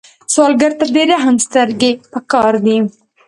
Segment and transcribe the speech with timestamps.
[0.33, 2.77] سوالګر ته د رحم سترګې پکار دي